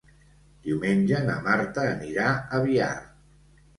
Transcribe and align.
Diumenge 0.67 1.19
na 1.29 1.35
Marta 1.49 1.85
anirà 1.93 2.33
a 2.59 2.63
Biar. 2.65 2.93